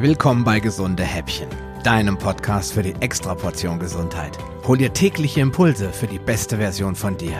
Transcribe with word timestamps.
Willkommen 0.00 0.44
bei 0.44 0.60
Gesunde 0.60 1.02
Häppchen, 1.02 1.48
deinem 1.82 2.16
Podcast 2.16 2.72
für 2.72 2.84
die 2.84 2.94
Extraportion 3.00 3.80
Gesundheit. 3.80 4.38
Hol 4.64 4.78
dir 4.78 4.92
tägliche 4.92 5.40
Impulse 5.40 5.92
für 5.92 6.06
die 6.06 6.20
beste 6.20 6.58
Version 6.58 6.94
von 6.94 7.16
dir. 7.16 7.34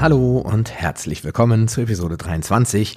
Hallo 0.00 0.38
und 0.38 0.72
herzlich 0.72 1.22
willkommen 1.22 1.68
zu 1.68 1.82
Episode 1.82 2.16
23 2.16 2.96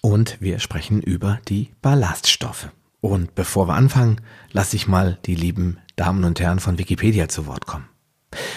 und 0.00 0.40
wir 0.40 0.58
sprechen 0.58 1.02
über 1.02 1.38
die 1.46 1.74
Ballaststoffe. 1.82 2.70
Und 3.02 3.34
bevor 3.34 3.68
wir 3.68 3.74
anfangen, 3.74 4.22
lasse 4.52 4.76
ich 4.76 4.88
mal 4.88 5.18
die 5.26 5.34
lieben 5.34 5.76
Damen 5.96 6.24
und 6.24 6.40
Herren 6.40 6.58
von 6.58 6.78
Wikipedia 6.78 7.28
zu 7.28 7.46
Wort 7.46 7.66
kommen. 7.66 7.86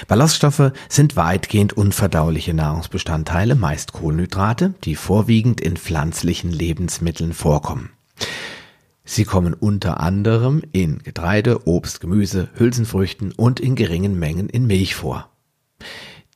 Ballaststoffe 0.07 0.71
sind 0.88 1.15
weitgehend 1.15 1.73
unverdauliche 1.73 2.54
Nahrungsbestandteile, 2.54 3.55
meist 3.55 3.93
Kohlenhydrate, 3.93 4.74
die 4.83 4.96
vorwiegend 4.96 5.61
in 5.61 5.78
pflanzlichen 5.78 6.51
Lebensmitteln 6.51 7.33
vorkommen. 7.33 7.91
Sie 9.04 9.25
kommen 9.25 9.55
unter 9.55 10.00
anderem 10.00 10.61
in 10.71 11.00
Getreide, 11.00 11.68
Obst, 11.68 12.00
Gemüse, 12.00 12.50
Hülsenfrüchten 12.54 13.32
und 13.32 13.60
in 13.60 13.75
geringen 13.75 14.19
Mengen 14.19 14.50
in 14.50 14.68
Milch 14.68 14.96
vor. 14.96 15.29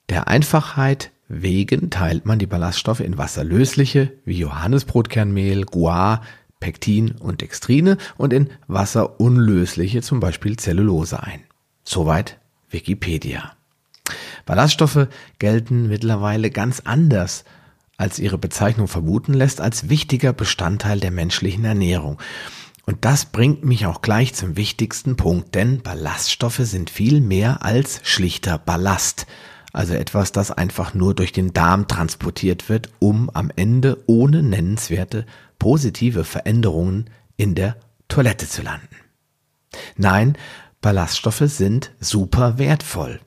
Der 0.09 0.27
Einfachheit 0.27 1.11
wegen 1.27 1.89
teilt 1.89 2.25
man 2.25 2.39
die 2.39 2.47
Ballaststoffe 2.47 2.99
in 2.99 3.17
wasserlösliche 3.17 4.13
wie 4.25 4.39
Johannesbrotkernmehl, 4.39 5.65
Guar, 5.65 6.21
Pektin 6.59 7.11
und 7.11 7.41
Dextrine 7.41 7.97
und 8.17 8.33
in 8.33 8.49
wasserunlösliche, 8.67 10.01
zum 10.01 10.19
Beispiel 10.19 10.57
Zellulose 10.57 11.21
ein. 11.21 11.43
Soweit 11.83 12.39
Wikipedia. 12.73 13.53
Ballaststoffe 14.45 15.07
gelten 15.39 15.87
mittlerweile 15.87 16.49
ganz 16.49 16.81
anders, 16.81 17.45
als 17.97 18.19
ihre 18.19 18.37
Bezeichnung 18.37 18.87
vermuten 18.87 19.33
lässt, 19.33 19.61
als 19.61 19.89
wichtiger 19.89 20.33
Bestandteil 20.33 20.99
der 20.99 21.11
menschlichen 21.11 21.63
Ernährung. 21.63 22.19
Und 22.85 23.05
das 23.05 23.25
bringt 23.25 23.63
mich 23.63 23.85
auch 23.85 24.01
gleich 24.01 24.33
zum 24.33 24.57
wichtigsten 24.57 25.15
Punkt, 25.15 25.55
denn 25.55 25.81
Ballaststoffe 25.81 26.57
sind 26.57 26.89
viel 26.89 27.21
mehr 27.21 27.63
als 27.63 28.01
schlichter 28.03 28.57
Ballast, 28.57 29.25
also 29.71 29.93
etwas, 29.93 30.31
das 30.33 30.51
einfach 30.51 30.93
nur 30.93 31.15
durch 31.15 31.31
den 31.31 31.53
Darm 31.53 31.87
transportiert 31.87 32.67
wird, 32.67 32.89
um 32.99 33.29
am 33.29 33.51
Ende 33.55 34.03
ohne 34.05 34.43
nennenswerte 34.43 35.25
positive 35.59 36.25
Veränderungen 36.25 37.09
in 37.37 37.55
der 37.55 37.77
Toilette 38.09 38.47
zu 38.47 38.61
landen. 38.61 38.89
Nein, 39.97 40.37
Ballaststoffe 40.83 41.45
sind 41.45 41.91
super 42.01 42.57
wertvoll, 42.57 43.21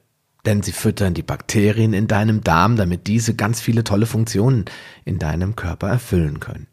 denn 0.45 0.62
sie 0.62 0.73
füttern 0.73 1.15
die 1.15 1.23
Bakterien 1.23 1.95
in 1.95 2.07
deinem 2.07 2.45
Darm, 2.45 2.77
damit 2.77 3.07
diese 3.07 3.35
ganz 3.35 3.62
viele 3.62 3.83
tolle 3.83 4.05
Funktionen 4.05 4.67
in 5.07 5.19
deinem 5.19 5.57
Körper 5.57 5.89
erfüllen 5.89 6.39
können. 6.39 6.67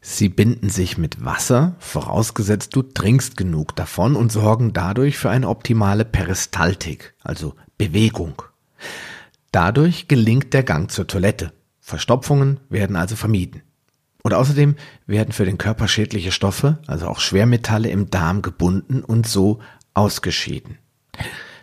Sie 0.00 0.28
binden 0.28 0.70
sich 0.70 0.96
mit 0.96 1.24
Wasser, 1.24 1.74
vorausgesetzt 1.80 2.74
du 2.76 2.82
trinkst 2.82 3.36
genug 3.36 3.74
davon 3.74 4.14
und 4.14 4.30
sorgen 4.30 4.72
dadurch 4.72 5.18
für 5.18 5.28
eine 5.28 5.48
optimale 5.48 6.04
Peristaltik, 6.04 7.14
also 7.20 7.54
Bewegung. 7.76 8.40
Dadurch 9.50 10.06
gelingt 10.06 10.54
der 10.54 10.62
Gang 10.62 10.88
zur 10.88 11.08
Toilette. 11.08 11.52
Verstopfungen 11.80 12.60
werden 12.68 12.94
also 12.94 13.16
vermieden. 13.16 13.62
Und 14.22 14.34
außerdem 14.34 14.76
werden 15.06 15.32
für 15.32 15.46
den 15.46 15.58
Körper 15.58 15.88
schädliche 15.88 16.32
Stoffe, 16.32 16.78
also 16.86 17.08
auch 17.08 17.18
Schwermetalle 17.18 17.88
im 17.88 18.10
Darm 18.10 18.42
gebunden 18.42 19.02
und 19.02 19.26
so 19.26 19.60
ausgeschieden. 19.94 20.78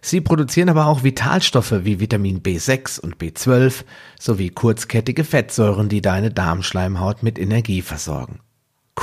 Sie 0.02 0.22
produzieren 0.22 0.70
aber 0.70 0.86
auch 0.86 1.04
Vitalstoffe 1.04 1.84
wie 1.84 2.00
Vitamin 2.00 2.44
B6 2.44 3.00
und 3.00 3.18
B12 3.18 3.86
sowie 4.20 4.52
kurzkettige 4.52 5.24
Fettsäuren, 5.24 5.90
die 5.90 6.02
deine 6.02 6.30
Darmschleimhaut 6.30 7.24
mit 7.24 7.40
Energie 7.40 7.82
versorgen. 7.82 8.40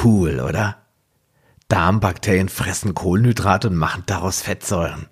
Cool, 0.04 0.38
oder? 0.38 0.76
Darmbakterien 1.66 2.48
fressen 2.48 2.94
Kohlenhydrate 2.94 3.68
und 3.68 3.76
machen 3.76 4.04
daraus 4.06 4.42
Fettsäuren. 4.42 5.08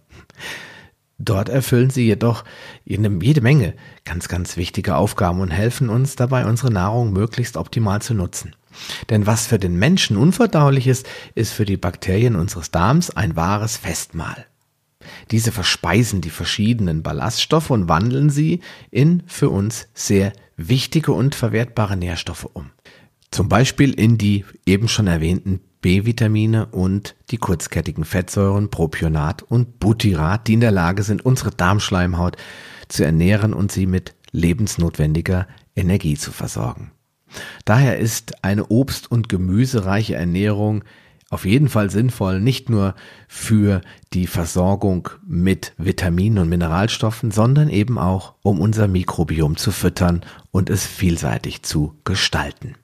Dort 1.18 1.48
erfüllen 1.48 1.90
sie 1.90 2.06
jedoch 2.06 2.44
jede 2.84 3.40
Menge 3.40 3.74
ganz, 4.04 4.28
ganz 4.28 4.56
wichtige 4.56 4.94
Aufgaben 4.94 5.40
und 5.40 5.50
helfen 5.50 5.90
uns 5.90 6.16
dabei, 6.16 6.46
unsere 6.46 6.72
Nahrung 6.72 7.12
möglichst 7.12 7.56
optimal 7.56 8.00
zu 8.00 8.14
nutzen. 8.14 8.54
Denn 9.08 9.26
was 9.26 9.46
für 9.46 9.58
den 9.58 9.76
Menschen 9.76 10.16
unverdaulich 10.16 10.86
ist, 10.86 11.06
ist 11.34 11.52
für 11.52 11.64
die 11.64 11.76
Bakterien 11.76 12.36
unseres 12.36 12.70
Darms 12.70 13.10
ein 13.10 13.36
wahres 13.36 13.76
Festmahl. 13.76 14.46
Diese 15.30 15.52
verspeisen 15.52 16.20
die 16.20 16.30
verschiedenen 16.30 17.02
Ballaststoffe 17.02 17.70
und 17.70 17.88
wandeln 17.88 18.30
sie 18.30 18.60
in 18.90 19.22
für 19.26 19.48
uns 19.50 19.88
sehr 19.94 20.32
wichtige 20.56 21.12
und 21.12 21.34
verwertbare 21.34 21.96
Nährstoffe 21.96 22.48
um. 22.52 22.70
Zum 23.30 23.48
Beispiel 23.48 23.92
in 23.92 24.18
die 24.18 24.44
eben 24.66 24.88
schon 24.88 25.06
erwähnten 25.06 25.60
B-Vitamine 25.82 26.66
und 26.66 27.14
die 27.30 27.38
kurzkettigen 27.38 28.04
Fettsäuren 28.04 28.70
Propionat 28.70 29.42
und 29.42 29.78
Butyrat, 29.80 30.46
die 30.46 30.54
in 30.54 30.60
der 30.60 30.72
Lage 30.72 31.02
sind, 31.02 31.24
unsere 31.24 31.50
Darmschleimhaut 31.50 32.36
zu 32.88 33.04
ernähren 33.04 33.54
und 33.54 33.72
sie 33.72 33.86
mit 33.86 34.14
lebensnotwendiger 34.32 35.46
Energie 35.74 36.16
zu 36.16 36.32
versorgen. 36.32 36.90
Daher 37.64 37.98
ist 37.98 38.44
eine 38.44 38.64
obst- 38.66 39.10
und 39.10 39.28
gemüsereiche 39.28 40.14
Ernährung 40.14 40.84
auf 41.30 41.44
jeden 41.44 41.68
Fall 41.68 41.90
sinnvoll, 41.90 42.40
nicht 42.40 42.68
nur 42.68 42.96
für 43.28 43.82
die 44.12 44.26
Versorgung 44.26 45.10
mit 45.24 45.72
Vitaminen 45.78 46.38
und 46.38 46.48
Mineralstoffen, 46.48 47.30
sondern 47.30 47.70
eben 47.70 47.98
auch, 47.98 48.34
um 48.42 48.60
unser 48.60 48.88
Mikrobiom 48.88 49.56
zu 49.56 49.70
füttern 49.70 50.22
und 50.50 50.68
es 50.70 50.84
vielseitig 50.84 51.62
zu 51.62 51.94
gestalten. 52.02 52.74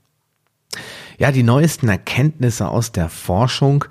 Ja, 1.18 1.32
die 1.32 1.42
neuesten 1.42 1.88
Erkenntnisse 1.88 2.68
aus 2.68 2.92
der 2.92 3.08
Forschung 3.08 3.84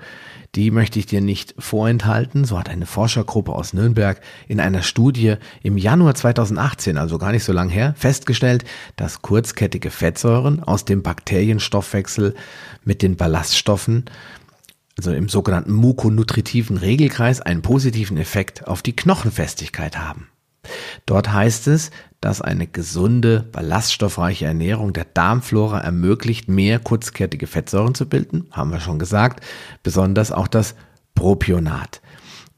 die 0.56 0.70
möchte 0.70 0.98
ich 0.98 1.06
dir 1.06 1.20
nicht 1.20 1.54
vorenthalten. 1.58 2.44
So 2.44 2.58
hat 2.58 2.68
eine 2.68 2.86
Forschergruppe 2.86 3.52
aus 3.52 3.72
Nürnberg 3.72 4.20
in 4.48 4.58
einer 4.58 4.82
Studie 4.82 5.36
im 5.62 5.76
Januar 5.76 6.14
2018, 6.14 6.96
also 6.96 7.18
gar 7.18 7.32
nicht 7.32 7.44
so 7.44 7.52
lang 7.52 7.68
her, 7.68 7.94
festgestellt, 7.96 8.64
dass 8.96 9.22
kurzkettige 9.22 9.90
Fettsäuren 9.90 10.62
aus 10.62 10.84
dem 10.84 11.02
Bakterienstoffwechsel 11.02 12.34
mit 12.84 13.02
den 13.02 13.16
Ballaststoffen 13.16 14.06
also 14.98 15.12
im 15.12 15.28
sogenannten 15.28 15.72
mukonutritiven 15.72 16.78
Regelkreis, 16.78 17.42
einen 17.42 17.60
positiven 17.60 18.16
Effekt 18.16 18.66
auf 18.66 18.80
die 18.80 18.96
Knochenfestigkeit 18.96 19.98
haben. 19.98 20.28
Dort 21.06 21.32
heißt 21.32 21.68
es, 21.68 21.90
dass 22.20 22.40
eine 22.40 22.66
gesunde, 22.66 23.44
ballaststoffreiche 23.52 24.46
Ernährung 24.46 24.92
der 24.92 25.04
Darmflora 25.04 25.80
ermöglicht, 25.80 26.48
mehr 26.48 26.78
kurzkettige 26.78 27.46
Fettsäuren 27.46 27.94
zu 27.94 28.08
bilden, 28.08 28.48
haben 28.50 28.72
wir 28.72 28.80
schon 28.80 28.98
gesagt, 28.98 29.44
besonders 29.82 30.32
auch 30.32 30.48
das 30.48 30.74
Propionat. 31.14 32.00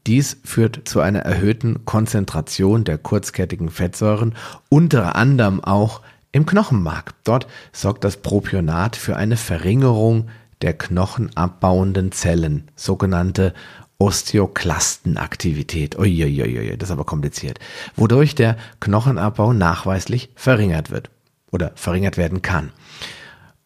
Dies 0.07 0.37
führt 0.43 0.87
zu 0.87 1.01
einer 1.01 1.19
erhöhten 1.19 1.85
Konzentration 1.85 2.83
der 2.83 2.97
kurzkettigen 2.97 3.69
Fettsäuren, 3.69 4.33
unter 4.69 5.15
anderem 5.15 5.63
auch 5.63 6.01
im 6.31 6.45
Knochenmark. 6.45 7.13
Dort 7.23 7.47
sorgt 7.73 8.03
das 8.03 8.17
Propionat 8.17 8.95
für 8.95 9.17
eine 9.17 9.37
Verringerung 9.37 10.29
der 10.61 10.73
knochenabbauenden 10.73 12.11
Zellen, 12.11 12.69
sogenannte 12.75 13.53
Osteoklastenaktivität. 13.99 15.99
Uiuiui, 15.99 16.77
das 16.77 16.89
ist 16.89 16.93
aber 16.93 17.03
kompliziert. 17.03 17.59
Wodurch 17.95 18.33
der 18.33 18.57
Knochenabbau 18.79 19.53
nachweislich 19.53 20.29
verringert 20.35 20.89
wird 20.89 21.11
oder 21.51 21.73
verringert 21.75 22.17
werden 22.17 22.41
kann. 22.41 22.71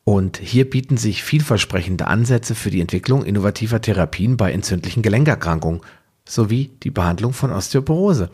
Und 0.03 0.37
hier 0.37 0.69
bieten 0.69 0.97
sich 0.97 1.23
vielversprechende 1.23 2.07
Ansätze 2.07 2.55
für 2.55 2.71
die 2.71 2.81
Entwicklung 2.81 3.23
innovativer 3.23 3.79
Therapien 3.79 4.35
bei 4.35 4.51
entzündlichen 4.51 5.03
Gelenkerkrankungen 5.03 5.81
sowie 6.27 6.71
die 6.83 6.91
Behandlung 6.91 7.33
von 7.33 7.51
Osteoporose. 7.51 8.29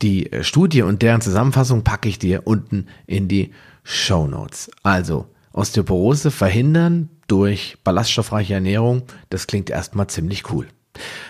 Die 0.00 0.30
Studie 0.42 0.82
und 0.82 1.02
deren 1.02 1.20
Zusammenfassung 1.20 1.82
packe 1.82 2.08
ich 2.08 2.18
dir 2.18 2.46
unten 2.46 2.86
in 3.06 3.28
die 3.28 3.52
Show 3.82 4.26
Notes. 4.26 4.70
Also 4.82 5.26
Osteoporose 5.52 6.30
verhindern 6.30 7.10
durch 7.26 7.78
ballaststoffreiche 7.84 8.54
Ernährung, 8.54 9.02
das 9.30 9.46
klingt 9.46 9.70
erstmal 9.70 10.06
ziemlich 10.06 10.50
cool. 10.52 10.68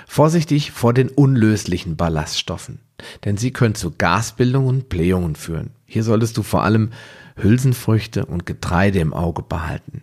Vorsichtig 0.07 0.71
vor 0.71 0.95
den 0.95 1.09
unlöslichen 1.09 1.97
Ballaststoffen, 1.97 2.81
denn 3.25 3.37
sie 3.37 3.53
können 3.53 3.75
zu 3.75 3.93
Gasbildung 3.93 4.67
und 4.67 4.89
Blähungen 4.89 5.37
führen. 5.37 5.71
Hier 5.87 6.05
solltest 6.05 6.37
du 6.37 6.43
vor 6.43 6.63
allem 6.63 6.91
Hülsenfrüchte 7.37 8.27
und 8.27 8.47
Getreide 8.47 9.01
im 9.01 9.13
Auge 9.13 9.43
behalten. 9.43 10.03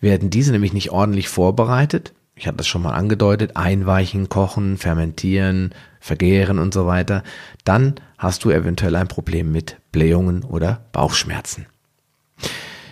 Werden 0.00 0.30
diese 0.30 0.52
nämlich 0.52 0.72
nicht 0.72 0.90
ordentlich 0.90 1.28
vorbereitet, 1.28 2.12
ich 2.38 2.46
hatte 2.46 2.58
das 2.58 2.66
schon 2.66 2.82
mal 2.82 2.92
angedeutet, 2.92 3.56
einweichen, 3.56 4.28
kochen, 4.28 4.76
fermentieren, 4.76 5.70
vergären 6.00 6.58
und 6.58 6.74
so 6.74 6.86
weiter, 6.86 7.22
dann 7.64 7.94
hast 8.18 8.44
du 8.44 8.50
eventuell 8.50 8.94
ein 8.94 9.08
Problem 9.08 9.52
mit 9.52 9.76
Blähungen 9.90 10.44
oder 10.44 10.82
Bauchschmerzen. 10.92 11.66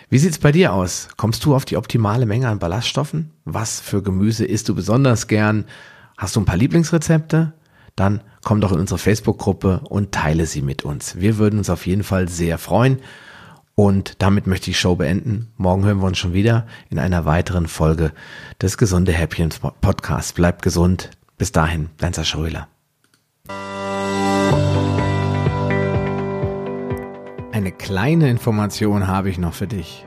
Wie 0.08 0.18
sieht's 0.18 0.38
bei 0.38 0.50
dir 0.50 0.72
aus? 0.72 1.08
Kommst 1.16 1.44
du 1.44 1.54
auf 1.54 1.66
die 1.66 1.76
optimale 1.76 2.24
Menge 2.24 2.48
an 2.48 2.58
Ballaststoffen? 2.58 3.32
Was 3.44 3.80
für 3.80 4.02
Gemüse 4.02 4.46
isst 4.46 4.68
du 4.68 4.74
besonders 4.74 5.28
gern? 5.28 5.66
Hast 6.16 6.36
du 6.36 6.40
ein 6.40 6.44
paar 6.44 6.56
Lieblingsrezepte? 6.56 7.52
Dann 7.96 8.22
komm 8.42 8.60
doch 8.60 8.72
in 8.72 8.80
unsere 8.80 8.98
Facebook-Gruppe 8.98 9.80
und 9.88 10.12
teile 10.12 10.46
sie 10.46 10.62
mit 10.62 10.84
uns. 10.84 11.16
Wir 11.16 11.38
würden 11.38 11.58
uns 11.58 11.70
auf 11.70 11.86
jeden 11.86 12.04
Fall 12.04 12.28
sehr 12.28 12.58
freuen. 12.58 12.98
Und 13.74 14.22
damit 14.22 14.46
möchte 14.46 14.70
ich 14.70 14.76
die 14.76 14.80
Show 14.80 14.94
beenden. 14.94 15.52
Morgen 15.56 15.84
hören 15.84 15.98
wir 15.98 16.06
uns 16.06 16.18
schon 16.18 16.32
wieder 16.32 16.66
in 16.90 17.00
einer 17.00 17.24
weiteren 17.24 17.66
Folge 17.66 18.12
des 18.62 18.78
Gesunde 18.78 19.12
Häppchen 19.12 19.50
Podcasts. 19.80 20.32
Bleibt 20.32 20.62
gesund. 20.62 21.10
Bis 21.36 21.50
dahin, 21.50 21.90
dein 21.98 22.12
Sascha 22.12 22.38
Röhler. 22.38 22.68
Eine 27.50 27.72
kleine 27.72 28.30
Information 28.30 29.08
habe 29.08 29.30
ich 29.30 29.38
noch 29.38 29.54
für 29.54 29.66
dich. 29.66 30.06